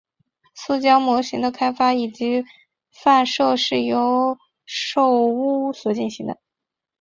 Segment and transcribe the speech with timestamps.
[0.55, 2.43] 塑胶模型的开发以及
[2.89, 6.39] 贩售是由寿屋所进行的。